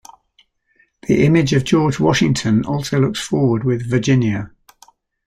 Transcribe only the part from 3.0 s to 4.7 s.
forward with "Virginia".